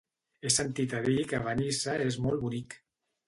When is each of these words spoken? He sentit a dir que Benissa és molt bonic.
He 0.45 0.49
sentit 0.53 0.95
a 0.99 1.01
dir 1.07 1.17
que 1.33 1.41
Benissa 1.49 1.97
és 2.09 2.19
molt 2.25 2.43
bonic. 2.47 2.75